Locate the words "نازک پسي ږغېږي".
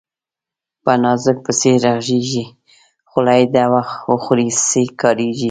1.03-2.45